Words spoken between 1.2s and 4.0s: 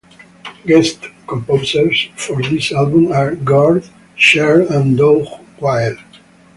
composers for this album are Gord